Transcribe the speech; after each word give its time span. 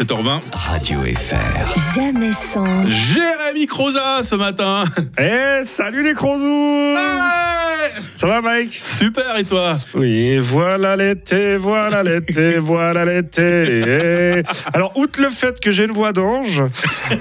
7h20. 0.00 0.40
Radio 0.52 0.98
FR. 1.16 1.94
Jamais 1.94 2.30
sans. 2.32 2.86
Jérémy 2.86 3.64
Croza 3.66 4.22
ce 4.22 4.34
matin. 4.34 4.84
Eh, 5.18 5.64
salut 5.64 6.02
les 6.02 6.12
crozous 6.12 6.94
Ça 8.14 8.26
va 8.26 8.42
Mike? 8.42 8.74
Super 8.78 9.38
et 9.38 9.44
toi? 9.44 9.78
Oui, 9.94 10.36
voilà 10.36 10.96
l'été, 10.96 11.56
voilà 11.56 12.02
l'été, 12.02 12.58
voilà 12.58 13.06
l'été. 13.06 14.42
Alors, 14.74 14.92
outre 14.98 15.22
le 15.22 15.30
fait 15.30 15.58
que 15.60 15.70
j'ai 15.70 15.84
une 15.84 15.92
voix 15.92 16.12
d'ange, 16.12 16.62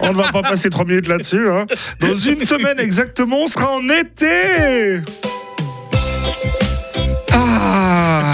on 0.01 0.11
ne 0.11 0.17
va 0.17 0.29
pas 0.33 0.41
passer 0.41 0.69
trois 0.69 0.83
minutes 0.83 1.07
là-dessus. 1.07 1.49
hein. 1.49 1.65
Dans 2.01 2.13
une 2.13 2.43
semaine 2.43 2.79
exactement, 2.81 3.37
on 3.43 3.47
sera 3.47 3.71
en 3.71 3.87
été 3.87 4.99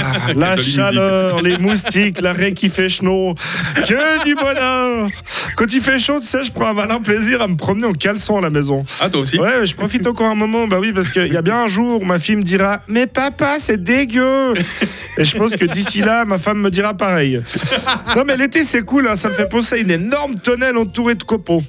ah, 0.04 0.34
la 0.36 0.58
chaleur, 0.58 1.42
les 1.42 1.58
moustiques, 1.58 2.22
la 2.22 2.34
raie 2.34 2.54
qui 2.54 2.70
fait 2.70 2.90
chaud, 2.90 3.36
que 3.76 4.24
du 4.24 4.36
bonheur. 4.36 5.08
Quand 5.56 5.72
il 5.74 5.82
fait 5.82 5.98
chaud, 5.98 6.20
tu 6.20 6.28
sais, 6.28 6.44
je 6.44 6.52
prends 6.52 6.68
un 6.68 6.74
malin 6.74 7.00
plaisir 7.02 7.42
à 7.42 7.48
me 7.48 7.56
promener 7.56 7.86
en 7.86 7.94
caleçon 7.94 8.38
à 8.38 8.42
la 8.42 8.50
maison. 8.50 8.86
Ah 9.00 9.10
toi 9.10 9.22
aussi 9.22 9.40
Ouais, 9.40 9.66
je 9.66 9.76
profite 9.76 10.06
encore 10.08 10.28
un 10.28 10.36
moment, 10.36 10.68
bah 10.68 10.78
oui, 10.80 10.92
parce 10.94 11.12
qu'il 11.12 11.32
y 11.32 11.38
a 11.38 11.42
bien 11.42 11.64
un 11.64 11.68
jour 11.68 12.02
où 12.02 12.06
ma 12.06 12.20
fille 12.20 12.36
me 12.36 12.44
dira 12.44 12.82
Mais 12.88 13.08
papa, 13.08 13.56
c'est 13.60 13.82
dégueu 13.82 14.54
Et 15.18 15.26
je 15.26 15.38
pense 15.38 15.56
que 15.56 15.66
d'ici 15.66 16.02
là, 16.02 16.26
ma 16.26 16.38
femme 16.38 16.60
me 16.60 16.70
dira 16.70 16.94
pareil. 16.94 17.42
Non, 18.16 18.24
mais 18.26 18.38
l'été, 18.38 18.64
c'est 18.64 18.82
cool, 18.82 19.08
hein, 19.08 19.16
ça 19.16 19.30
me 19.30 19.34
fait 19.34 19.48
penser 19.48 19.76
à 19.76 19.78
une 19.78 19.92
énorme 19.92 20.36
tonnelle 20.36 20.78
entourée 20.78 21.16
de 21.16 21.24
copeaux. 21.24 21.62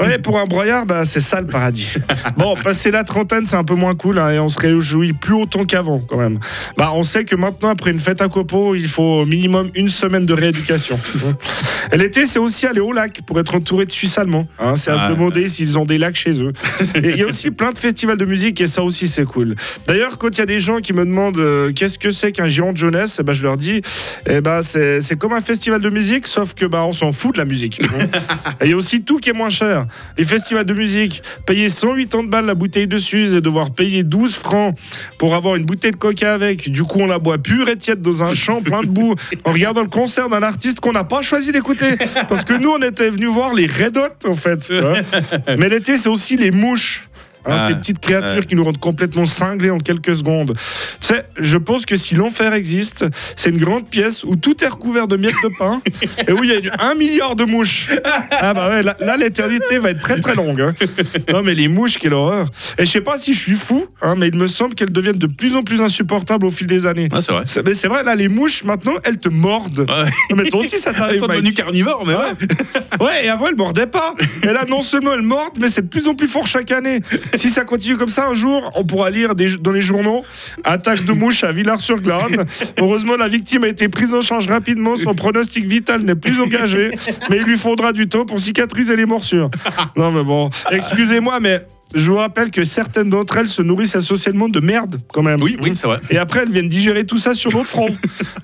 Ouais, 0.00 0.18
pour 0.18 0.38
un 0.38 0.46
broyard, 0.46 0.86
bah, 0.86 1.04
c'est 1.04 1.20
ça 1.20 1.40
le 1.40 1.46
paradis. 1.46 1.88
Bon, 2.36 2.54
passer 2.56 2.90
la 2.90 3.04
trentaine, 3.04 3.46
c'est 3.46 3.56
un 3.56 3.64
peu 3.64 3.74
moins 3.74 3.94
cool, 3.94 4.18
hein, 4.18 4.30
et 4.30 4.38
on 4.38 4.48
se 4.48 4.58
réjouit 4.58 5.12
plus 5.12 5.34
autant 5.34 5.64
qu'avant, 5.64 6.00
quand 6.00 6.16
même. 6.16 6.38
Bah, 6.76 6.90
on 6.94 7.02
sait 7.02 7.24
que 7.24 7.36
maintenant, 7.36 7.70
après 7.76 7.90
une 7.90 7.98
fête 7.98 8.22
à 8.22 8.28
copeaux, 8.28 8.74
il 8.74 8.86
faut 8.86 9.20
au 9.20 9.26
minimum 9.26 9.70
une 9.74 9.88
semaine 9.90 10.24
de 10.24 10.32
rééducation. 10.32 10.98
L'été, 11.92 12.24
c'est 12.24 12.38
aussi 12.38 12.66
aller 12.66 12.80
au 12.80 12.90
lac 12.90 13.20
pour 13.26 13.38
être 13.38 13.54
entouré 13.54 13.84
de 13.84 13.90
Suisses 13.90 14.16
allemands. 14.16 14.48
hein, 14.58 14.76
c'est 14.76 14.90
à 14.90 14.96
Ah, 14.98 15.08
se 15.08 15.12
demander 15.12 15.46
s'ils 15.46 15.78
ont 15.78 15.84
des 15.84 15.98
lacs 15.98 16.16
chez 16.16 16.42
eux. 16.42 16.52
Il 16.96 17.16
y 17.16 17.22
a 17.22 17.26
aussi 17.26 17.50
plein 17.50 17.72
de 17.72 17.78
festivals 17.78 18.16
de 18.16 18.24
musique 18.24 18.62
et 18.62 18.66
ça 18.66 18.82
aussi 18.82 19.08
c'est 19.08 19.26
cool. 19.26 19.56
D'ailleurs, 19.86 20.16
quand 20.16 20.30
il 20.36 20.38
y 20.38 20.42
a 20.42 20.46
des 20.46 20.58
gens 20.58 20.78
qui 20.78 20.94
me 20.94 21.04
demandent 21.04 21.36
euh, 21.38 21.70
qu'est-ce 21.72 21.98
que 21.98 22.08
c'est 22.10 22.32
qu'un 22.32 22.48
géant 22.48 22.72
de 22.72 22.78
jeunesse, 22.78 23.18
eh 23.20 23.22
ben, 23.22 23.32
je 23.34 23.42
leur 23.42 23.58
dis 23.58 23.82
eh 24.26 24.40
ben, 24.40 24.62
c'est 24.62 25.18
comme 25.18 25.34
un 25.34 25.42
festival 25.42 25.82
de 25.82 25.90
musique, 25.90 26.26
sauf 26.26 26.54
que 26.54 26.64
bah, 26.64 26.84
on 26.86 26.94
s'en 26.94 27.12
fout 27.12 27.34
de 27.34 27.38
la 27.38 27.44
musique. 27.44 27.78
il 28.64 28.70
y 28.70 28.72
a 28.72 28.76
aussi 28.76 29.02
tout 29.02 29.18
qui 29.18 29.28
est 29.28 29.34
moins 29.34 29.50
cher. 29.50 29.86
Les 30.16 30.24
festivals 30.24 30.64
de 30.64 30.74
musique, 30.74 31.22
payer 31.46 31.68
180 31.68 32.24
balles 32.24 32.46
la 32.46 32.54
bouteille 32.54 32.86
de 32.86 32.96
Suze 32.96 33.34
et 33.34 33.42
devoir 33.42 33.70
payer 33.72 34.02
12 34.02 34.34
francs 34.34 34.74
pour 35.18 35.34
avoir 35.34 35.56
une 35.56 35.64
bouteille 35.66 35.92
de 35.92 35.96
coca 35.96 36.32
avec. 36.32 36.70
Du 36.70 36.82
coup, 36.84 37.00
on 37.00 37.06
la 37.06 37.18
boit 37.18 37.38
pure 37.38 37.65
tiède 37.74 38.00
dans 38.00 38.22
un 38.22 38.34
champ 38.34 38.60
plein 38.62 38.82
de 38.82 38.86
boue 38.86 39.14
en 39.44 39.52
regardant 39.52 39.80
le 39.82 39.88
concert 39.88 40.28
d'un 40.28 40.42
artiste 40.42 40.78
qu'on 40.80 40.92
n'a 40.92 41.04
pas 41.04 41.22
choisi 41.22 41.50
d'écouter. 41.50 41.96
Parce 42.28 42.44
que 42.44 42.54
nous, 42.54 42.70
on 42.70 42.82
était 42.82 43.10
venus 43.10 43.30
voir 43.30 43.54
les 43.54 43.66
Red 43.66 43.98
en 44.26 44.34
fait. 44.34 44.72
Mais 45.58 45.68
l'été, 45.68 45.96
c'est 45.96 46.08
aussi 46.08 46.36
les 46.36 46.50
mouches. 46.50 47.05
Hein, 47.46 47.54
Ah, 47.56 47.68
ces 47.68 47.74
petites 47.76 47.98
créatures 48.00 48.46
qui 48.46 48.54
nous 48.54 48.64
rendent 48.64 48.78
complètement 48.80 49.26
cinglés 49.26 49.70
en 49.70 49.78
quelques 49.78 50.14
secondes. 50.14 50.54
Tu 51.00 51.06
sais, 51.08 51.24
je 51.38 51.56
pense 51.58 51.86
que 51.86 51.96
si 51.96 52.14
l'enfer 52.14 52.52
existe, 52.54 53.04
c'est 53.36 53.50
une 53.50 53.58
grande 53.58 53.88
pièce 53.88 54.24
où 54.24 54.36
tout 54.36 54.62
est 54.64 54.68
recouvert 54.68 55.06
de 55.08 55.16
miettes 55.16 55.34
de 55.44 55.50
pain 55.58 55.80
et 56.28 56.32
où 56.32 56.42
il 56.44 56.50
y 56.50 56.68
a 56.68 56.72
un 56.90 56.94
milliard 56.94 57.36
de 57.36 57.44
mouches. 57.44 57.88
Ah 58.32 58.52
bah 58.54 58.68
ouais, 58.68 58.82
là, 58.82 59.16
l'éternité 59.16 59.78
va 59.78 59.90
être 59.90 60.00
très 60.00 60.20
très 60.20 60.34
longue. 60.34 60.60
hein. 60.60 60.72
Non 61.32 61.42
mais 61.42 61.54
les 61.54 61.68
mouches, 61.68 61.98
quelle 61.98 62.14
horreur. 62.14 62.48
Et 62.78 62.86
je 62.86 62.90
sais 62.90 63.00
pas 63.00 63.16
si 63.18 63.32
je 63.34 63.38
suis 63.38 63.54
fou, 63.54 63.86
hein, 64.02 64.14
mais 64.16 64.28
il 64.28 64.36
me 64.36 64.46
semble 64.46 64.74
qu'elles 64.74 64.92
deviennent 64.92 65.18
de 65.18 65.26
plus 65.26 65.54
en 65.56 65.62
plus 65.62 65.80
insupportables 65.80 66.46
au 66.46 66.50
fil 66.50 66.66
des 66.66 66.86
années. 66.86 67.08
Ah 67.12 67.20
c'est 67.22 67.32
vrai. 67.32 67.44
Mais 67.64 67.74
c'est 67.74 67.88
vrai, 67.88 68.02
là, 68.02 68.14
les 68.14 68.28
mouches, 68.28 68.64
maintenant, 68.64 68.94
elles 69.04 69.18
te 69.18 69.28
mordent. 69.28 69.80
Ouais. 69.88 70.10
Non, 70.30 70.36
mais 70.36 70.44
toi 70.48 70.60
aussi, 70.60 70.78
ça 70.78 70.90
Elles 70.90 70.96
t'arrive, 70.96 71.20
sont 71.20 71.26
Mike. 71.26 71.38
devenues 71.40 71.54
carnivores 71.54 72.04
mais 72.06 72.14
ouais. 72.14 73.04
Ouais, 73.06 73.26
et 73.26 73.28
avant, 73.28 73.46
elle 73.48 73.56
mordait 73.56 73.86
pas. 73.86 74.14
Et 74.42 74.46
là, 74.46 74.64
non 74.68 74.82
seulement 74.82 75.12
elle 75.14 75.22
morde, 75.22 75.58
mais 75.60 75.68
c'est 75.68 75.82
de 75.82 75.88
plus 75.88 76.08
en 76.08 76.14
plus 76.14 76.28
fort 76.28 76.46
chaque 76.46 76.72
année. 76.72 77.00
Si 77.46 77.50
ça 77.50 77.64
continue 77.64 77.96
comme 77.96 78.08
ça, 78.08 78.26
un 78.28 78.34
jour, 78.34 78.72
on 78.74 78.84
pourra 78.84 79.10
lire 79.10 79.34
des- 79.34 79.56
dans 79.58 79.72
les 79.72 79.80
journaux 79.80 80.24
attaque 80.64 81.04
de 81.04 81.12
mouche 81.12 81.44
à 81.44 81.52
Villars-sur-Glane. 81.52 82.44
Heureusement, 82.78 83.16
la 83.16 83.28
victime 83.28 83.64
a 83.64 83.68
été 83.68 83.88
prise 83.88 84.14
en 84.14 84.20
charge 84.20 84.46
rapidement. 84.48 84.96
Son 84.96 85.14
pronostic 85.14 85.66
vital 85.66 86.02
n'est 86.02 86.14
plus 86.14 86.40
engagé, 86.40 86.90
mais 87.30 87.36
il 87.38 87.42
lui 87.44 87.56
faudra 87.56 87.92
du 87.92 88.08
temps 88.08 88.24
pour 88.24 88.40
cicatriser 88.40 88.96
les 88.96 89.06
morsures. 89.06 89.50
Non, 89.96 90.10
mais 90.12 90.24
bon, 90.24 90.50
excusez-moi, 90.70 91.40
mais. 91.40 91.66
Je 91.94 92.10
vous 92.10 92.16
rappelle 92.16 92.50
que 92.50 92.64
certaines 92.64 93.10
d'entre 93.10 93.36
elles 93.38 93.46
se 93.48 93.62
nourrissent 93.62 93.94
essentiellement 93.94 94.48
de 94.48 94.58
merde, 94.58 95.00
quand 95.12 95.22
même. 95.22 95.40
Oui, 95.40 95.56
oui, 95.62 95.70
c'est 95.72 95.86
vrai. 95.86 96.00
Et 96.10 96.18
après, 96.18 96.40
elles 96.42 96.50
viennent 96.50 96.68
digérer 96.68 97.04
tout 97.06 97.16
ça 97.16 97.32
sur 97.32 97.52
notre 97.52 97.68
front. 97.68 97.86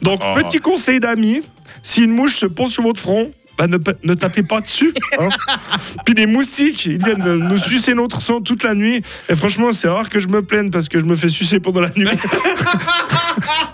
Donc, 0.00 0.20
Oh. 0.24 0.34
petit 0.40 0.58
conseil 0.58 1.00
d'amis, 1.00 1.42
si 1.82 2.02
une 2.04 2.12
mouche 2.12 2.36
se 2.36 2.46
pose 2.46 2.70
sur 2.70 2.84
votre 2.84 3.00
front, 3.00 3.32
bah, 3.66 3.92
ne, 4.02 4.14
tapez 4.14 4.42
pas 4.42 4.60
dessus. 4.60 4.92
hein. 5.18 5.28
Puis 6.04 6.14
des 6.14 6.26
moustiques, 6.26 6.86
ils 6.86 7.02
viennent 7.02 7.38
nous 7.48 7.58
sucer 7.58 7.94
notre 7.94 8.20
sang 8.20 8.40
toute 8.40 8.64
la 8.64 8.74
nuit. 8.74 9.02
Et 9.28 9.36
franchement, 9.36 9.72
c'est 9.72 9.88
rare 9.88 10.08
que 10.08 10.20
je 10.20 10.28
me 10.28 10.42
plaigne 10.42 10.70
parce 10.70 10.88
que 10.88 10.98
je 10.98 11.04
me 11.04 11.16
fais 11.16 11.28
sucer 11.28 11.60
pendant 11.60 11.80
la 11.80 11.90
nuit. 11.96 12.08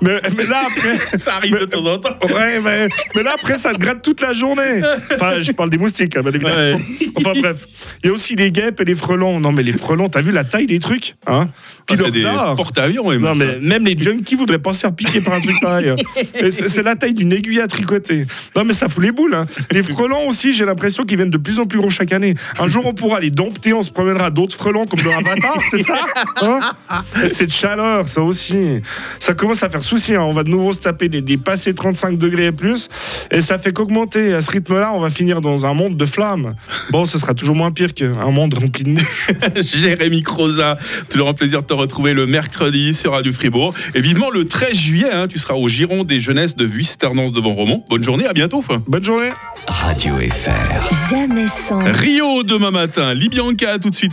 mais, 0.01 0.21
mais 0.37 0.45
là, 0.47 0.63
après. 0.67 1.19
Ça 1.19 1.35
arrive 1.37 1.59
de 1.59 1.65
temps 1.65 1.85
en 1.85 1.99
temps. 1.99 2.15
Ouais, 2.23 2.61
mais, 2.63 2.89
mais 3.15 3.23
là, 3.23 3.33
après, 3.35 3.59
ça 3.59 3.73
te 3.73 3.79
gratte 3.79 4.03
toute 4.03 4.21
la 4.21 4.33
journée. 4.33 4.83
Enfin, 5.15 5.41
je 5.41 5.53
parle 5.53 5.71
des 5.71 5.79
moustiques, 5.79 6.17
hein, 6.17 6.21
bien 6.23 6.33
évidemment. 6.33 6.55
Ouais. 6.55 6.75
Enfin, 7.17 7.33
bref. 7.41 7.67
Il 8.03 8.07
y 8.09 8.11
a 8.11 8.13
aussi 8.13 8.37
les 8.37 8.51
guêpes 8.53 8.81
et 8.81 8.85
les 8.85 8.95
frelons. 8.95 9.41
Non, 9.41 9.53
mais 9.53 9.63
les 9.63 9.73
frelons, 9.73 10.09
t'as 10.09 10.21
vu 10.21 10.31
la 10.33 10.45
taille 10.45 10.67
des 10.67 10.79
trucs 10.79 11.17
hein? 11.27 11.49
Ah, 11.91 11.95
c'est 11.97 12.11
des 12.11 12.23
porte-avions 12.57 13.11
Non, 13.19 13.35
mais 13.35 13.59
même 13.61 13.85
les 13.87 13.99
junkies 13.99 14.35
voudraient 14.35 14.59
pas 14.59 14.73
se 14.75 14.81
faire 14.81 14.95
piquer 14.95 15.21
par 15.23 15.35
un 15.35 15.41
truc 15.41 15.57
pareil. 15.61 15.89
hein. 15.89 15.97
C'est 16.51 16.83
la 16.83 16.95
taille 16.97 17.15
d'une 17.15 17.33
aiguille 17.33 17.61
à 17.61 17.67
tricoter. 17.67 18.27
Non, 18.55 18.65
mais 18.65 18.75
ça 18.75 18.89
fout 18.89 19.03
les 19.03 19.11
boules. 19.11 19.35
hein. 19.35 19.47
Les 19.71 19.83
frelons 19.83 20.29
aussi, 20.29 20.53
j'ai 20.53 20.65
l'impression 20.67 21.05
qu'ils 21.05 21.17
viennent 21.17 21.31
de 21.31 21.39
plus 21.39 21.59
en 21.61 21.67
plus 21.67 21.79
gros 21.79 21.91
chaque 21.91 22.13
année. 22.13 22.35
Un 22.59 22.67
jour, 22.69 22.85
on 22.87 22.93
pourra 22.93 23.21
les 23.21 23.31
dompter, 23.31 23.73
on 23.73 23.83
se 23.83 23.91
promènera 23.91 24.31
d'autres 24.31 24.55
frelons 24.55 24.87
comme 24.87 25.01
dans 25.01 25.17
Avatar, 25.17 25.59
c'est 25.71 25.83
ça 25.83 25.99
Hein? 26.43 26.61
Et 27.25 27.29
Cette 27.31 27.53
chaleur, 27.53 28.07
ça 28.09 28.21
aussi. 28.23 28.81
Ça 29.19 29.35
commence 29.35 29.63
à 29.63 29.71
faire 29.71 29.83
souci. 29.89 30.15
hein. 30.15 30.23
On 30.23 30.33
va 30.33 30.45
de 30.45 30.51
nouveau 30.51 30.73
se 30.73 30.79
taper 30.81 31.09
des, 31.09 31.21
des 31.23 31.37
passés 31.37 31.75
35 31.75 32.19
degrés 32.19 32.47
et 32.47 32.53
plus. 32.53 32.89
Et 33.31 33.41
ça 33.41 33.59
fait 33.59 33.73
qu'augmenter. 33.73 34.35
À 34.35 34.41
ce 34.41 34.51
rythme-là, 34.51 34.93
on 34.95 35.01
va 35.01 35.11
finir 35.11 35.41
dans 35.41 35.67
un 35.67 35.75
monde 35.75 35.97
de 35.97 36.07
flammes. 36.07 36.55
Bon, 36.91 37.07
ce 37.07 37.19
sera 37.19 37.35
toujours 37.35 37.57
moins 37.57 37.71
pire 37.73 37.95
qu'un 37.95 38.31
monde 38.31 38.55
rempli 38.55 38.85
de 38.85 38.91
mouches. 38.91 39.29
Jérémy 39.57 40.23
Croza, 40.23 40.77
toujours 41.11 41.29
un 41.29 41.35
plaisir 41.35 41.63
de 41.63 41.67
te 41.67 41.73
retrouver 41.75 42.13
le 42.15 42.27
mercredi 42.27 42.95
sur 42.95 43.13
Radio 43.13 43.33
Fribourg. 43.33 43.75
Et 43.95 44.01
vivement 44.01 44.31
le 44.31 44.47
13 44.47 44.75
juillet, 44.77 45.11
hein, 45.13 45.27
tu 45.29 45.39
seras 45.39 45.55
au 45.55 45.69
Giron 45.69 46.05
des 46.05 46.21
jeunesses 46.21 46.57
de 46.57 46.65
Vuisternance 46.65 47.33
devant 47.33 47.55
Romont. 47.55 47.85
Bonne 47.89 48.05
journée, 48.05 48.27
à 48.27 48.33
bientôt. 48.33 48.65
Bonne 48.87 49.05
journée 49.05 49.31
Radio 49.67 50.15
FR. 50.17 51.11
Jamais 51.11 51.47
sans. 51.47 51.81
Rio 51.81 52.43
demain 52.43 52.71
matin, 52.71 53.15
Libianca 53.15 53.79
tout 53.79 53.91
de 53.91 53.95
suite. 53.95 54.07